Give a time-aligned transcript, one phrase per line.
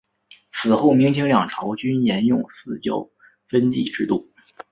[0.51, 3.07] 此后明清两朝均沿用四郊
[3.45, 4.31] 分祀制度。